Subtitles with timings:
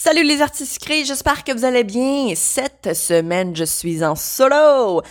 [0.00, 2.32] Salut les artistes sucrés, j'espère que vous allez bien.
[2.36, 5.02] Cette semaine, je suis en solo.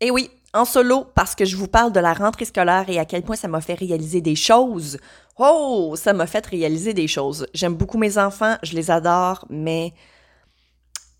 [0.00, 3.06] Et oui, en solo parce que je vous parle de la rentrée scolaire et à
[3.06, 4.98] quel point ça m'a fait réaliser des choses.
[5.36, 7.48] Oh, ça m'a fait réaliser des choses.
[7.54, 9.92] J'aime beaucoup mes enfants, je les adore, mais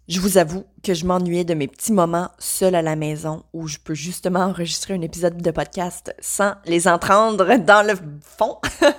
[0.07, 3.66] je vous avoue que je m'ennuyais de mes petits moments seuls à la maison où
[3.66, 8.59] je peux justement enregistrer un épisode de podcast sans les entendre dans le fond.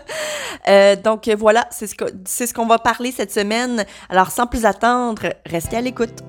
[0.67, 3.85] Euh, donc voilà, c'est ce qu'on va parler cette semaine.
[4.09, 6.23] Alors sans plus attendre, restez à l'écoute.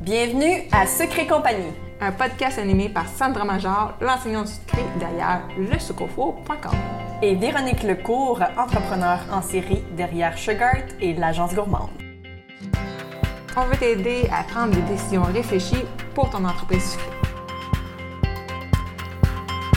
[0.00, 6.76] Bienvenue à Secret Compagnie, un podcast animé par Sandra Major, l'enseignante secret derrière lesucofo.com.
[7.22, 12.03] Et Véronique Lecourt, entrepreneur en série derrière Sugart et l'agence gourmande.
[13.56, 16.96] On veut t'aider à prendre des décisions réfléchies pour ton entreprise.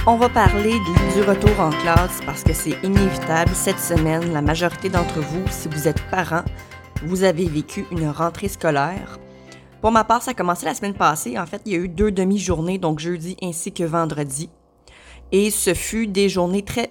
[0.08, 0.74] On va parler
[1.14, 3.52] du retour en classe parce que c'est inévitable.
[3.54, 6.44] Cette semaine, la majorité d'entre vous, si vous êtes parents,
[7.04, 9.20] vous avez vécu une rentrée scolaire.
[9.80, 11.38] Pour ma part, ça a commencé la semaine passée.
[11.38, 14.50] En fait, il y a eu deux demi-journées, donc jeudi ainsi que vendredi.
[15.32, 16.90] Et ce fut des journées très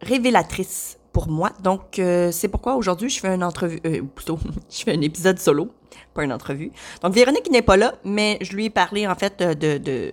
[0.00, 1.52] révélatrices pour moi.
[1.62, 4.38] Donc, euh, c'est pourquoi aujourd'hui, je fais une entrevue, euh, plutôt,
[4.70, 5.70] je fais un épisode solo,
[6.14, 6.70] pas une entrevue.
[7.02, 10.12] Donc, Véronique n'est pas là, mais je lui ai parlé, en fait, de, de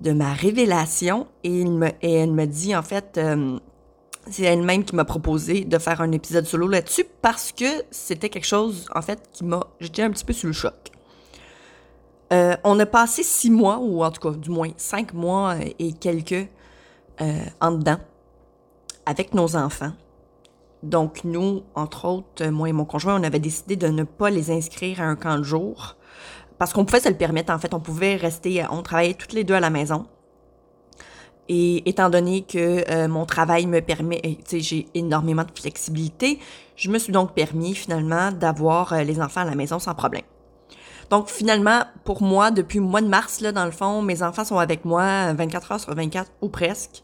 [0.00, 1.62] de ma révélation et,
[2.02, 3.58] elle me dit en fait, euh,
[4.30, 8.46] c'est elle-même qui m'a proposé de faire un épisode solo là-dessus parce que c'était quelque
[8.46, 10.74] chose en fait qui m'a, j'étais un petit peu sous le choc.
[12.32, 15.92] Euh, on a passé six mois, ou en tout cas du moins cinq mois et
[15.92, 16.48] quelques
[17.20, 17.98] euh, en dedans
[19.04, 19.92] avec nos enfants.
[20.82, 24.50] Donc nous, entre autres, moi et mon conjoint, on avait décidé de ne pas les
[24.50, 25.96] inscrire à un camp de jour
[26.60, 29.44] parce qu'on pouvait se le permettre, en fait, on pouvait rester, on travaillait toutes les
[29.44, 30.06] deux à la maison.
[31.48, 36.38] Et étant donné que euh, mon travail me permet, tu sais, j'ai énormément de flexibilité,
[36.76, 40.22] je me suis donc permis finalement d'avoir euh, les enfants à la maison sans problème.
[41.08, 44.44] Donc finalement, pour moi, depuis le mois de mars, là, dans le fond, mes enfants
[44.44, 47.02] sont avec moi 24 heures sur 24 ou presque.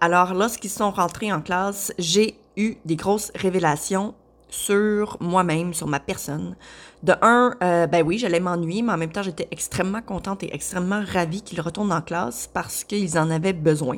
[0.00, 4.14] Alors lorsqu'ils sont rentrés en classe, j'ai eu des grosses révélations
[4.54, 6.56] sur moi-même, sur ma personne.
[7.02, 10.54] De un, euh, ben oui, j'allais m'ennuyer, mais en même temps, j'étais extrêmement contente et
[10.54, 13.96] extrêmement ravie qu'ils retournent en classe parce qu'ils en avaient besoin.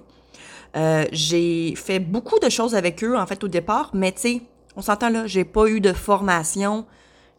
[0.76, 4.42] Euh, j'ai fait beaucoup de choses avec eux, en fait, au départ, mais tu sais,
[4.76, 6.86] on s'entend là, j'ai pas eu de formation.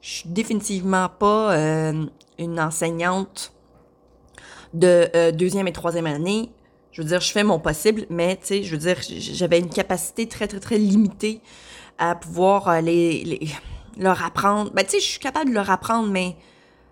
[0.01, 2.05] Je suis définitivement pas euh,
[2.39, 3.51] une enseignante
[4.73, 6.51] de deuxième et troisième année.
[6.97, 9.69] Je veux dire, je fais mon possible, mais tu sais, je veux dire, j'avais une
[9.69, 11.41] capacité très, très, très limitée
[11.99, 13.47] à pouvoir euh, les,
[13.99, 14.71] leur apprendre.
[14.71, 16.35] Ben, tu sais, je suis capable de leur apprendre, mais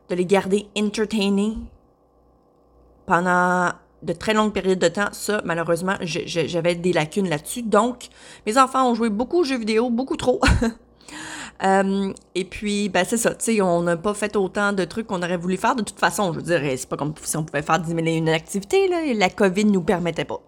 [0.10, 1.58] de les garder entertainés
[3.08, 3.72] pendant
[4.04, 7.64] de très longues périodes de temps, ça, malheureusement, j'avais des lacunes là-dessus.
[7.64, 8.10] Donc,
[8.46, 10.40] mes enfants ont joué beaucoup aux jeux vidéo, beaucoup trop.
[11.64, 15.08] Euh, et puis, ben, c'est ça, tu sais, on n'a pas fait autant de trucs
[15.08, 15.76] qu'on aurait voulu faire.
[15.76, 18.00] De toute façon, je veux dire, c'est pas comme si on pouvait faire 10 000
[18.00, 20.42] une activité, là, et la COVID nous permettait pas.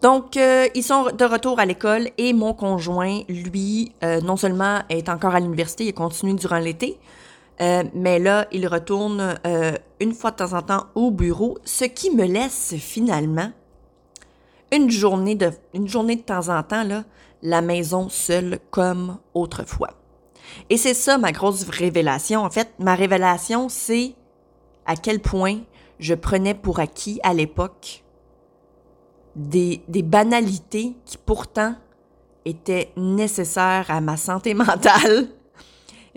[0.00, 4.82] Donc, euh, ils sont de retour à l'école et mon conjoint, lui, euh, non seulement
[4.88, 6.98] est encore à l'université, il continue durant l'été,
[7.92, 9.34] mais là, il retourne
[9.98, 13.50] une fois de temps en temps au bureau, ce qui me laisse finalement
[14.72, 17.04] une journée de, une journée de temps en temps, là,
[17.42, 19.90] la maison seule comme autrefois.
[20.70, 22.42] Et c'est ça ma grosse révélation.
[22.42, 24.14] En fait, ma révélation, c'est
[24.86, 25.60] à quel point
[25.98, 28.02] je prenais pour acquis à l'époque
[29.36, 31.74] des, banalités qui pourtant
[32.44, 35.28] étaient nécessaires à ma santé mentale,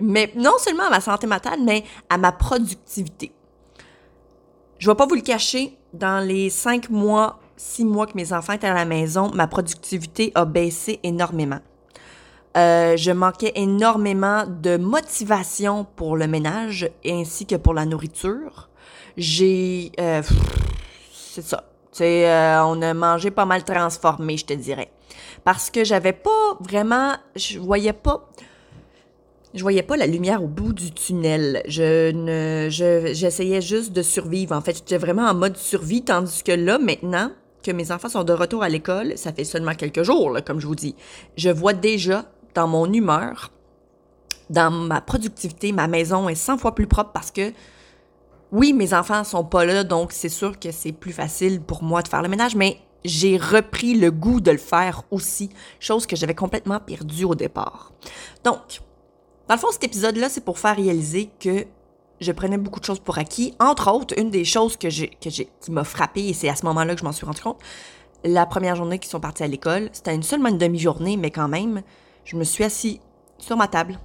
[0.02, 3.32] mais non seulement à ma santé mentale, mais à ma productivité.
[4.80, 8.34] Je ne vais pas vous le cacher, dans les cinq mois, six mois que mes
[8.34, 11.60] enfants étaient à la maison, ma productivité a baissé énormément.
[12.58, 18.70] Euh, je manquais énormément de motivation pour le ménage ainsi que pour la nourriture.
[19.16, 19.92] J'ai...
[20.00, 20.22] Euh,
[21.14, 21.64] c'est ça.
[22.02, 24.90] Euh, on a mangé pas mal transformé, je te dirais.
[25.44, 28.30] Parce que j'avais pas vraiment, je voyais pas,
[29.54, 31.62] je voyais pas la lumière au bout du tunnel.
[31.68, 32.70] Je ne,
[33.14, 34.56] j'essayais juste de survivre.
[34.56, 37.32] En fait, j'étais vraiment en mode survie, tandis que là, maintenant
[37.64, 40.68] que mes enfants sont de retour à l'école, ça fait seulement quelques jours, comme je
[40.68, 40.96] vous dis,
[41.38, 43.52] je vois déjà dans mon humeur,
[44.50, 47.54] dans ma productivité, ma maison est 100 fois plus propre parce que
[48.52, 52.02] oui, mes enfants sont pas là, donc c'est sûr que c'est plus facile pour moi
[52.02, 55.50] de faire le ménage, mais j'ai repris le goût de le faire aussi,
[55.80, 57.94] chose que j'avais complètement perdue au départ.
[58.44, 58.82] Donc,
[59.48, 61.66] dans le fond, cet épisode-là, c'est pour faire réaliser que
[62.22, 63.56] je prenais beaucoup de choses pour acquis.
[63.60, 66.94] Entre autres, une des choses que j'ai, qui m'a frappée, et c'est à ce moment-là
[66.94, 67.60] que je m'en suis rendu compte,
[68.24, 71.48] la première journée qu'ils sont partis à l'école, c'était une seulement une demi-journée, mais quand
[71.48, 71.82] même,
[72.24, 73.02] je me suis assis
[73.40, 74.00] sur ma table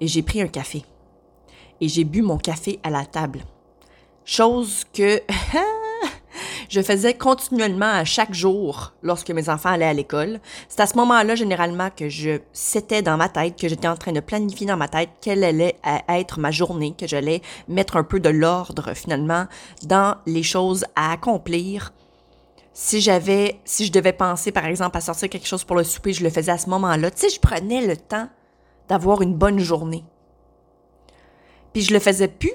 [0.00, 0.84] et j'ai pris un café.
[1.80, 3.40] Et j'ai bu mon café à la table.
[4.24, 5.22] Chose que
[6.70, 10.40] je faisais continuellement à chaque jour lorsque mes enfants allaient à l'école.
[10.68, 14.12] C'est à ce moment-là, généralement, que je c'était dans ma tête, que j'étais en train
[14.12, 15.76] de planifier dans ma tête quelle allait
[16.08, 19.46] être ma journée, que j'allais mettre un peu de l'ordre, finalement,
[19.82, 21.92] dans les choses à accomplir.
[22.72, 26.12] Si j'avais, si je devais penser, par exemple, à sortir quelque chose pour le souper,
[26.12, 27.10] je le faisais à ce moment-là.
[27.10, 28.28] Tu sais, je prenais le temps
[28.88, 30.04] d'avoir une bonne journée.
[31.72, 32.52] Puis je le faisais plus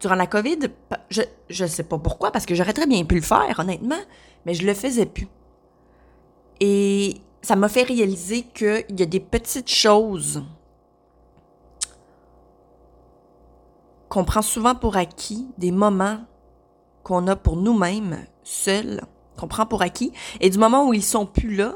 [0.00, 0.58] durant la COVID,
[1.10, 1.22] je
[1.62, 4.00] ne sais pas pourquoi, parce que j'aurais très bien pu le faire, honnêtement,
[4.44, 5.28] mais je le faisais plus.
[6.60, 10.42] Et ça m'a fait réaliser qu'il y a des petites choses
[14.08, 16.18] qu'on prend souvent pour acquis, des moments
[17.02, 19.02] qu'on a pour nous-mêmes, seuls,
[19.36, 21.74] qu'on prend pour acquis, et du moment où ils sont plus là,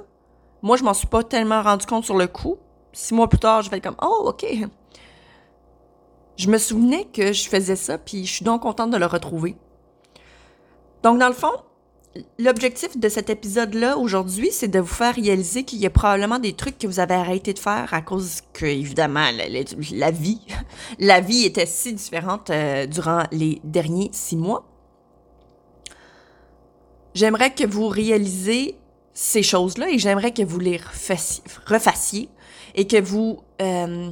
[0.63, 2.57] moi, je m'en suis pas tellement rendu compte sur le coup.
[2.93, 4.45] Six mois plus tard, je vais être comme, oh, OK,
[6.39, 9.57] je me souvenais que je faisais ça, puis je suis donc contente de le retrouver.
[11.03, 11.53] Donc, dans le fond,
[12.39, 16.53] l'objectif de cet épisode-là aujourd'hui, c'est de vous faire réaliser qu'il y a probablement des
[16.53, 19.29] trucs que vous avez arrêté de faire à cause que, évidemment,
[19.93, 20.41] la, vie,
[21.01, 24.65] la vie était si différente euh, durant les derniers six mois.
[27.15, 28.77] J'aimerais que vous réalisez
[29.13, 30.79] ces choses-là et j'aimerais que vous les
[31.67, 32.29] refassiez,
[32.77, 34.11] et que vous euh,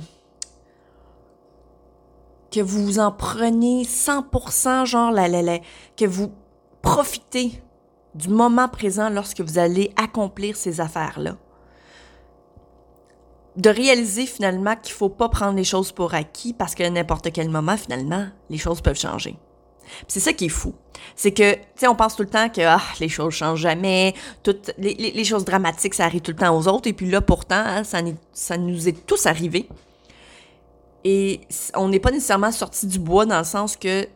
[2.56, 5.58] que vous en prenez 100%, genre, la, la,
[5.94, 6.32] que vous
[6.80, 7.62] profitez
[8.14, 11.36] du moment présent lorsque vous allez accomplir ces affaires-là.
[13.56, 17.50] De réaliser finalement qu'il faut pas prendre les choses pour acquis parce qu'à n'importe quel
[17.50, 19.36] moment, finalement, les choses peuvent changer.
[20.08, 20.74] C'est ça qui est fou.
[21.14, 24.14] C'est que, tu sais, on pense tout le temps que ah, les choses changent jamais,
[24.42, 27.62] toutes les, choses dramatiques, ça arrive tout le temps aux autres, et puis là, pourtant,
[27.62, 29.68] hein, ça nous est tous arrivé.
[31.08, 31.42] Et
[31.76, 34.08] on n'est pas nécessairement sorti du bois dans le sens que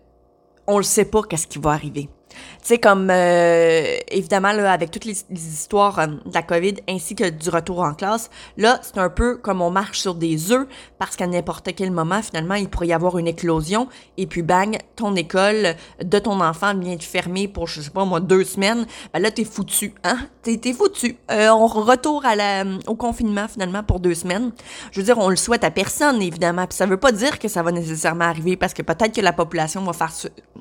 [0.67, 2.09] on le sait pas qu'est-ce qui va arriver.
[2.31, 7.15] Tu sais, comme euh, évidemment, là, avec toutes les, histoires euh, de la COVID ainsi
[7.15, 10.67] que du retour en classe, là, c'est un peu comme on marche sur des œufs
[10.99, 14.79] parce qu'à n'importe quel moment, finalement, il pourrait y avoir une éclosion et puis bang,
[14.97, 18.87] ton école de ton enfant vient de fermer pour, je sais pas moi, deux semaines.
[19.13, 20.19] Ben là, t'es foutu, hein?
[20.43, 21.17] T'es, t'es foutu.
[21.31, 24.53] Euh, on retourne au confinement finalement pour deux semaines.
[24.93, 26.67] Je veux dire, on le souhaite à personne, évidemment.
[26.67, 29.33] Puis ça veut pas dire que ça va nécessairement arriver parce que peut-être que la
[29.33, 30.13] population va faire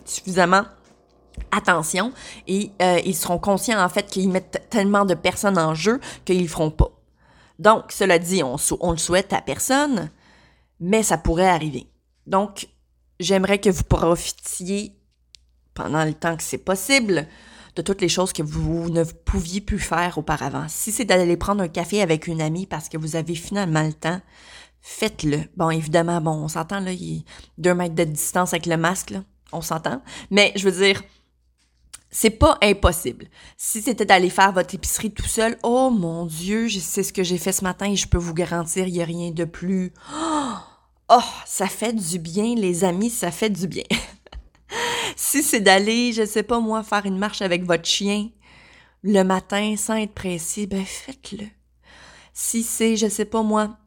[0.05, 0.63] suffisamment
[1.51, 2.13] attention
[2.47, 6.41] et euh, ils seront conscients en fait qu'ils mettent tellement de personnes en jeu qu'ils
[6.41, 6.91] le feront pas.
[7.59, 10.09] Donc, cela dit, on, le souhaite à personne,
[10.79, 11.87] mais ça pourrait arriver.
[12.25, 12.69] Donc,
[13.19, 14.95] j'aimerais que vous profitiez
[15.73, 17.27] pendant le temps que c'est possible
[17.75, 20.65] de toutes les choses que vous ne pouviez plus faire auparavant.
[20.69, 23.93] Si c'est d'aller prendre un café avec une amie parce que vous avez finalement le
[23.93, 24.21] temps,
[24.81, 25.41] faites-le.
[25.57, 27.21] Bon, évidemment, bon, on s'entend, là, il y a
[27.57, 29.13] deux mètres de distance avec le masque,
[29.51, 30.01] on s'entend.
[30.31, 31.01] Mais je veux dire,
[32.11, 33.27] c'est pas impossible.
[33.57, 37.37] Si c'était d'aller faire votre épicerie tout seul, oh mon Dieu, sais ce que j'ai
[37.37, 39.93] fait ce matin et je peux vous garantir, il n'y a rien de plus.
[41.07, 43.83] Oh, ça fait du bien, les amis, ça fait du bien.
[45.15, 48.29] si c'est d'aller, je sais pas moi, faire une marche avec votre chien
[49.03, 51.45] le matin sans être pressé, ben faites-le.
[52.33, 53.77] Si c'est, je sais pas moi,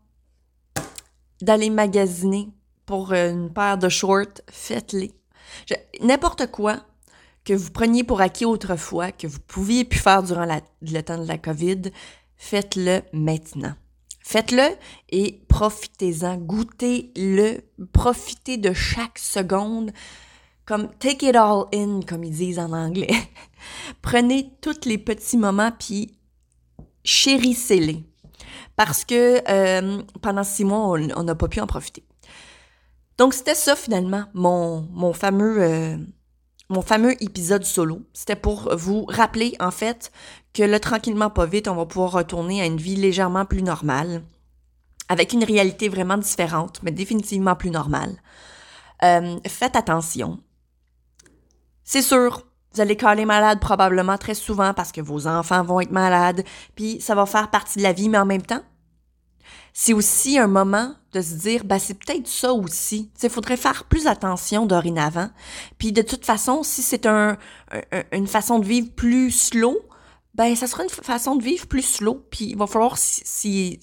[1.41, 2.49] d'aller magasiner
[2.87, 5.13] pour une paire de shorts, faites-les.
[6.01, 6.85] N'importe quoi,
[7.45, 11.27] que vous preniez pour acquis autrefois, que vous pouviez plus faire durant le temps de
[11.27, 11.83] la COVID,
[12.37, 13.75] faites-le maintenant.
[14.21, 14.77] Faites-le
[15.11, 17.61] et profitez-en, goûtez-le,
[17.93, 19.93] profitez de chaque seconde,
[20.65, 23.11] comme take it all in, comme ils disent en anglais.
[24.03, 26.17] Prenez tous les petits moments puis
[27.05, 28.05] chérissez-les.
[28.77, 32.05] Parce que euh, pendant six mois, on n'a pas pu en profiter.
[33.19, 35.97] Donc, c'était ça finalement, mon, mon fameux euh,
[36.73, 38.03] mon fameux épisode solo.
[38.13, 40.11] C'était pour vous rappeler, en fait,
[40.55, 44.23] que le tranquillement pas vite, on va pouvoir retourner à une vie légèrement plus normale,
[45.09, 48.17] avec une réalité vraiment différente, mais définitivement plus normale.
[49.03, 50.41] Euh, faites attention.
[51.85, 55.91] C'est sûr, vous allez caler malade probablement très souvent parce que vos enfants vont être
[55.91, 58.63] malades, puis ça va faire partie de la vie, mais en même temps,
[59.73, 63.11] c'est aussi un moment de se dire, ben, c'est peut-être ça aussi.
[63.23, 65.31] Il faudrait faire plus attention dorénavant.
[65.79, 67.37] Puis de toute façon, si c'est un,
[68.13, 69.79] une façon de vivre plus slow,
[70.35, 72.27] ben, ça sera une façon de vivre plus slow.
[72.31, 73.81] Puis il va falloir si,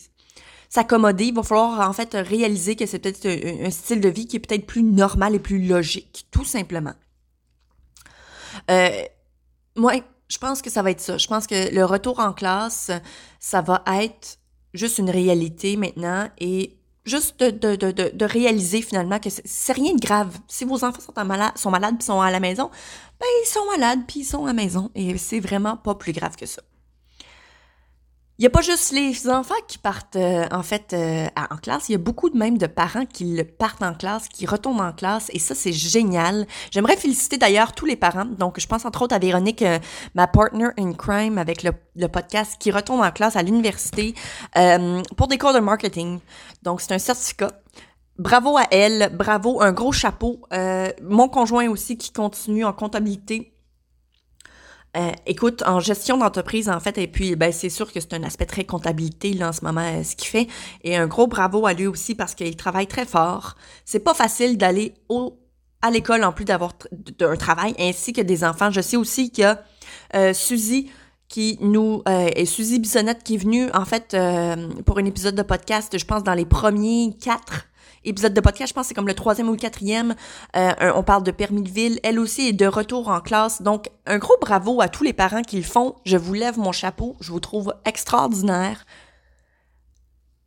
[0.69, 1.25] s'accommoder.
[1.25, 4.39] Il va falloir, en fait, réaliser que c'est peut-être un, style de vie qui est
[4.39, 6.93] peut-être plus normal et plus logique, tout simplement.
[8.71, 9.03] Euh,
[9.75, 9.93] moi,
[10.27, 11.17] je pense que ça va être ça.
[11.17, 12.91] Je pense que le retour en classe,
[13.39, 14.37] ça va être
[14.73, 19.93] juste une réalité maintenant et juste de, de, de, de réaliser finalement que c'est rien
[19.93, 20.37] de grave.
[20.47, 22.69] Si vos enfants sont, malade, sont malades puis sont à la maison,
[23.19, 26.13] ben ils sont malades puis ils sont à la maison et c'est vraiment pas plus
[26.13, 26.61] grave que ça.
[28.39, 31.89] Il n'y a pas juste les enfants qui partent euh, en fait euh, en classe,
[31.89, 34.93] il y a beaucoup de même de parents qui partent en classe, qui retournent en
[34.93, 36.47] classe et ça c'est génial.
[36.71, 38.23] J'aimerais féliciter d'ailleurs tous les parents.
[38.23, 39.77] Donc je pense entre autres à Véronique, euh,
[40.15, 44.15] ma partner in crime avec le, le, podcast, qui retourne en classe à l'université
[45.17, 46.19] pour des cours de marketing.
[46.63, 47.51] Donc c'est un certificat.
[48.19, 50.39] Bravo à elle, bravo, un gros chapeau.
[51.01, 53.51] mon conjoint aussi qui continue en comptabilité
[54.97, 58.23] euh, écoute, en gestion d'entreprise, en fait, et puis ben, c'est sûr que c'est un
[58.23, 60.47] aspect très comptabilité là, en ce moment, euh, ce qu'il fait.
[60.83, 63.55] Et un gros bravo à lui aussi parce qu'il travaille très fort.
[63.85, 65.37] C'est pas facile d'aller au
[65.81, 66.73] à l'école en plus d'avoir
[67.21, 68.69] un travail ainsi que des enfants.
[68.69, 69.63] Je sais aussi qu'il y a
[70.13, 70.91] euh, Suzy
[71.29, 74.17] qui nous et Suzy Bissonnette qui est venue en fait
[74.83, 77.68] pour un épisode de podcast, je pense dans les premiers quatre
[78.03, 80.15] épisode de podcast, je pense que c'est comme le troisième ou le quatrième.
[80.55, 81.99] Euh, on parle de permis de ville.
[82.03, 83.61] Elle aussi est de retour en classe.
[83.61, 85.95] Donc, un gros bravo à tous les parents qui le font.
[86.05, 87.15] Je vous lève mon chapeau.
[87.19, 88.85] Je vous trouve extraordinaire.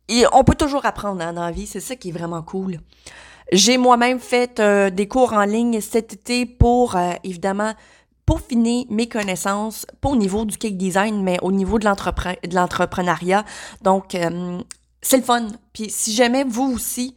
[0.09, 1.67] Et on peut toujours apprendre hein, dans la vie.
[1.67, 2.79] C'est ça qui est vraiment cool.
[3.51, 7.73] J'ai moi-même fait euh, des cours en ligne cet été pour, euh, évidemment,
[8.25, 13.43] peaufiner mes connaissances, pas au niveau du cake design, mais au niveau de l'entrepreneuriat.
[13.81, 14.17] Donc,
[15.03, 15.47] c'est le fun.
[15.73, 17.15] Puis si jamais vous aussi,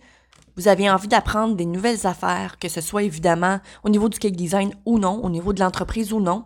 [0.57, 4.37] vous avez envie d'apprendre des nouvelles affaires, que ce soit évidemment au niveau du cake
[4.37, 6.45] design ou non, au niveau de l'entreprise ou non,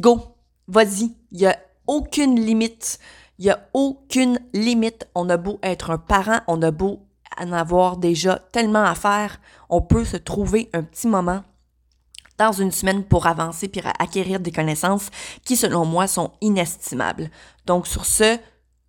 [0.00, 0.20] go,
[0.68, 1.14] vas-y.
[1.32, 2.98] Il n'y a aucune limite.
[3.38, 5.08] Il n'y a aucune limite.
[5.14, 7.06] On a beau être un parent, on a beau
[7.38, 11.42] en avoir déjà tellement à faire, on peut se trouver un petit moment
[12.38, 15.10] dans une semaine pour avancer puis acquérir des connaissances
[15.44, 17.30] qui, selon moi, sont inestimables.
[17.66, 18.38] Donc, sur ce,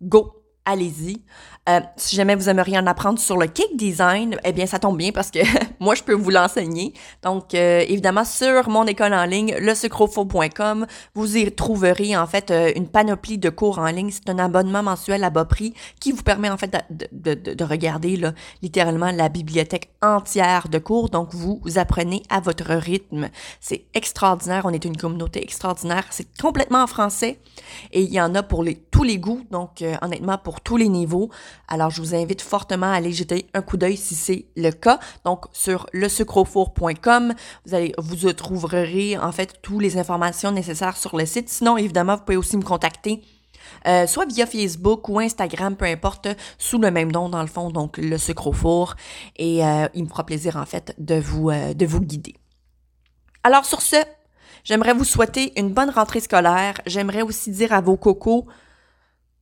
[0.02, 1.24] go, allez-y.
[1.68, 4.96] Euh, si jamais vous aimeriez en apprendre sur le cake design, eh bien, ça tombe
[4.96, 5.40] bien parce que
[5.80, 6.94] moi, je peux vous l'enseigner.
[7.22, 12.72] Donc, euh, évidemment, sur mon école en ligne, lesucrofo.com, vous y trouverez en fait euh,
[12.74, 14.10] une panoplie de cours en ligne.
[14.10, 17.64] C'est un abonnement mensuel à bas prix qui vous permet en fait de, de, de
[17.64, 18.32] regarder là,
[18.62, 21.10] littéralement la bibliothèque entière de cours.
[21.10, 23.28] Donc, vous, vous apprenez à votre rythme.
[23.60, 24.62] C'est extraordinaire.
[24.64, 26.04] On est une communauté extraordinaire.
[26.10, 27.40] C'est complètement en français
[27.92, 29.42] et il y en a pour les, tous les goûts.
[29.50, 31.30] Donc, honnêtement, pour tous les niveaux.
[31.66, 35.00] Alors, je vous invite fortement à aller jeter un coup d'œil si c'est le cas.
[35.24, 37.34] Donc, sur lesucrofour.com,
[37.66, 41.48] vous allez, vous trouverez en fait toutes les informations nécessaires sur le site.
[41.48, 43.22] Sinon, évidemment, vous pouvez aussi me contacter.
[43.86, 47.70] Euh, soit via Facebook ou Instagram, peu importe, sous le même nom dans le fond,
[47.70, 48.94] donc le sucre four.
[49.36, 52.34] Et euh, il me fera plaisir en fait de vous, euh, de vous guider.
[53.44, 53.96] Alors sur ce,
[54.64, 56.74] j'aimerais vous souhaiter une bonne rentrée scolaire.
[56.86, 58.46] J'aimerais aussi dire à vos cocos,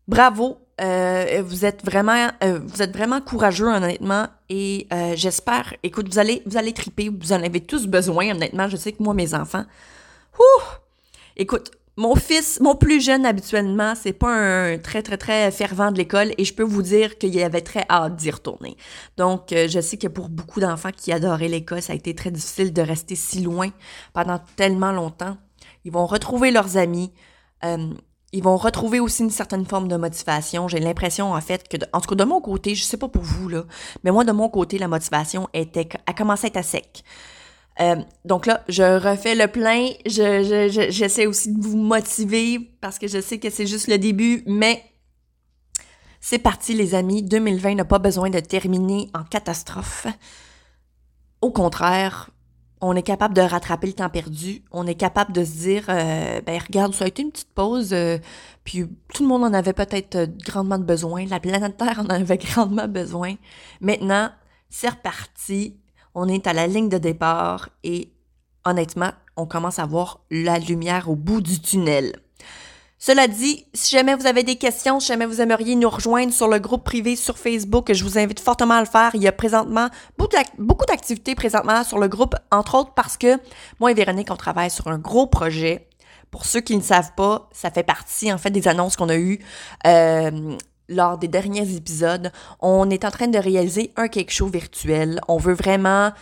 [0.06, 5.74] bravo, euh, vous êtes vraiment, euh, vous êtes vraiment courageux honnêtement et euh, j'espère.
[5.82, 8.68] Écoute, vous allez, vous allez triper, vous en avez tous besoin honnêtement.
[8.68, 9.64] Je sais que moi, mes enfants,
[10.38, 10.62] ouh,
[11.36, 15.96] écoute, mon fils, mon plus jeune habituellement, c'est pas un très très très fervent de
[15.96, 18.76] l'école et je peux vous dire qu'il avait très hâte d'y retourner.
[19.16, 22.74] Donc, je sais que pour beaucoup d'enfants qui adoraient l'école, ça a été très difficile
[22.74, 23.70] de rester si loin
[24.12, 25.38] pendant tellement longtemps.
[25.86, 27.12] Ils vont retrouver leurs amis.
[28.32, 30.68] Ils vont retrouver aussi une certaine forme de motivation.
[30.68, 33.22] J'ai l'impression, en fait, que, en tout cas, de mon côté, je sais pas pour
[33.22, 33.64] vous, là,
[34.04, 37.04] mais moi, de mon côté, la motivation était, a commencé à être à sec.
[37.80, 39.90] Euh, donc là, je refais le plein.
[40.06, 43.98] Je, je, j'essaie aussi de vous motiver parce que je sais que c'est juste le
[43.98, 44.82] début, mais
[46.20, 47.22] c'est parti, les amis.
[47.22, 50.06] 2020 n'a pas besoin de terminer en catastrophe.
[51.42, 52.30] Au contraire,
[52.80, 54.62] on est capable de rattraper le temps perdu.
[54.70, 57.92] On est capable de se dire, euh, ben regarde, ça a été une petite pause,
[57.92, 58.18] euh,
[58.64, 61.24] puis tout le monde en avait peut-être euh, grandement besoin.
[61.26, 63.34] La planète Terre en avait grandement besoin.
[63.80, 64.30] Maintenant,
[64.68, 65.78] c'est reparti.
[66.14, 68.12] On est à la ligne de départ et
[68.64, 72.12] honnêtement, on commence à voir la lumière au bout du tunnel.
[72.98, 76.48] Cela dit, si jamais vous avez des questions, si jamais vous aimeriez nous rejoindre sur
[76.48, 79.10] le groupe privé sur Facebook, je vous invite fortement à le faire.
[79.14, 83.38] Il y a présentement beaucoup d'activités présentement sur le groupe, entre autres parce que
[83.80, 85.88] moi et Véronique, on travaille sur un gros projet.
[86.30, 89.16] Pour ceux qui ne savent pas, ça fait partie en fait des annonces qu'on a
[89.16, 89.40] eues
[89.86, 90.56] euh,
[90.88, 92.32] lors des derniers épisodes.
[92.60, 95.20] On est en train de réaliser un cake show virtuel.
[95.28, 96.12] On veut vraiment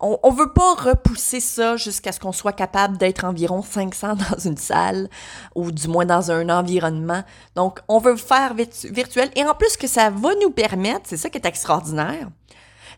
[0.00, 4.38] on, on veut pas repousser ça jusqu'à ce qu'on soit capable d'être environ 500 dans
[4.38, 5.08] une salle
[5.54, 7.22] ou du moins dans un environnement.
[7.54, 11.30] Donc, on veut faire virtuel et en plus que ça va nous permettre, c'est ça
[11.30, 12.28] qui est extraordinaire,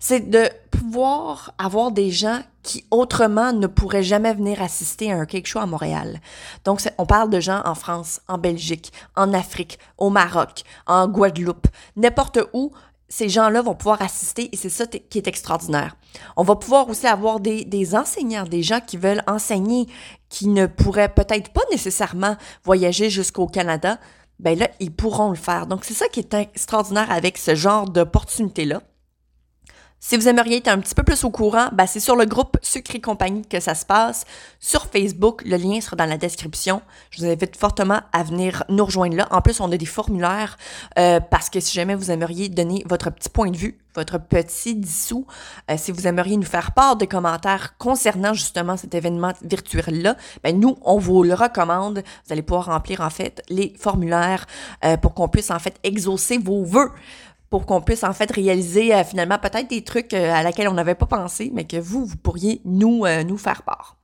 [0.00, 5.24] c'est de pouvoir avoir des gens qui autrement ne pourraient jamais venir assister à un
[5.24, 6.20] cake show à Montréal.
[6.64, 11.66] Donc, on parle de gens en France, en Belgique, en Afrique, au Maroc, en Guadeloupe,
[11.96, 12.72] n'importe où.
[13.08, 15.96] Ces gens-là vont pouvoir assister et c'est ça qui est extraordinaire.
[16.36, 19.86] On va pouvoir aussi avoir des, des enseignants, des gens qui veulent enseigner,
[20.28, 23.98] qui ne pourraient peut-être pas nécessairement voyager jusqu'au Canada,
[24.38, 25.66] ben là, ils pourront le faire.
[25.66, 28.82] Donc, c'est ça qui est extraordinaire avec ce genre d'opportunité-là.
[30.00, 32.56] Si vous aimeriez être un petit peu plus au courant, ben c'est sur le groupe
[32.62, 34.24] Sucré Compagnie que ça se passe.
[34.60, 36.82] Sur Facebook, le lien sera dans la description.
[37.10, 39.26] Je vous invite fortement à venir nous rejoindre là.
[39.32, 40.56] En plus, on a des formulaires
[41.00, 44.76] euh, parce que si jamais vous aimeriez donner votre petit point de vue, votre petit
[44.76, 45.26] dissous,
[45.68, 50.60] euh, si vous aimeriez nous faire part de commentaires concernant justement cet événement virtuel-là, ben
[50.60, 52.04] nous, on vous le recommande.
[52.26, 54.46] Vous allez pouvoir remplir en fait les formulaires
[54.84, 56.92] euh, pour qu'on puisse en fait exaucer vos vœux
[57.50, 60.74] pour qu'on puisse en fait réaliser euh, finalement peut-être des trucs euh, à laquelle on
[60.74, 63.96] n'avait pas pensé, mais que vous, vous pourriez nous, euh, nous faire part.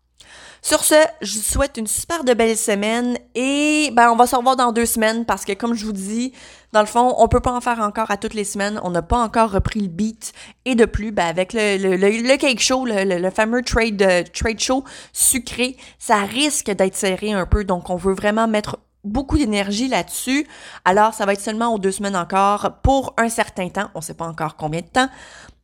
[0.62, 4.34] Sur ce, je vous souhaite une super de belle semaine et ben on va se
[4.34, 6.32] revoir dans deux semaines parce que comme je vous dis,
[6.72, 8.80] dans le fond, on peut pas en faire encore à toutes les semaines.
[8.82, 10.32] On n'a pas encore repris le beat
[10.64, 14.58] et de plus, ben avec le, le, le, cake show, le, le, fameux trade trade
[14.58, 17.64] show sucré, ça risque d'être serré un peu.
[17.64, 20.46] Donc on veut vraiment mettre beaucoup d'énergie là-dessus.
[20.84, 23.90] Alors, ça va être seulement aux deux semaines encore pour un certain temps.
[23.94, 25.08] On ne sait pas encore combien de temps,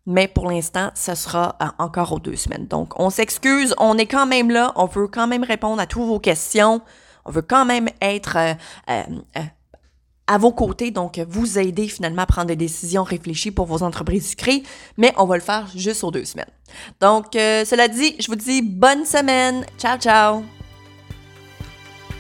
[0.06, 2.66] mais pour l'instant, ce sera euh, encore aux deux semaines.
[2.66, 6.06] Donc, on s'excuse, on est quand même là, on veut quand même répondre à toutes
[6.06, 6.80] vos questions,
[7.24, 8.54] on veut quand même être euh,
[8.90, 9.42] euh,
[10.26, 14.30] à vos côtés, donc vous aider finalement à prendre des décisions réfléchies pour vos entreprises
[14.30, 14.62] sucrées,
[14.96, 16.50] mais on va le faire juste aux deux semaines.
[17.00, 19.66] Donc, cela dit, je vous dis bonne semaine.
[19.76, 20.59] Ciao, ciao!